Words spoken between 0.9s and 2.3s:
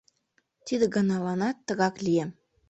ганаланат тыгак лие.